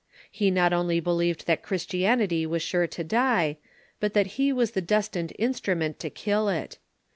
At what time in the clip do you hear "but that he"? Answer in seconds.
3.99-4.51